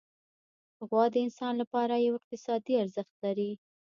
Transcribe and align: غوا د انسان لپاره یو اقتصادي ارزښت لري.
غوا 0.87 1.03
د 1.13 1.15
انسان 1.25 1.53
لپاره 1.61 1.93
یو 2.05 2.13
اقتصادي 2.19 2.75
ارزښت 2.83 3.13
لري. 3.23 3.51